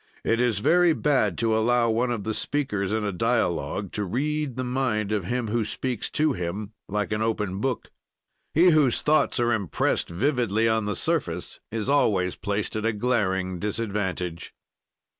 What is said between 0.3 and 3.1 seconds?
is very bad to allow one of the speakers in